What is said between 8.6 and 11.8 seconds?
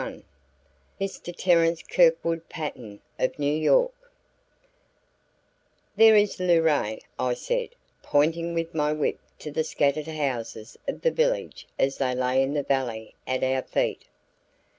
my whip to the scattered houses of the village